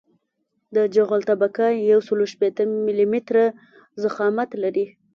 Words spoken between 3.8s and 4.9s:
ضخامت لري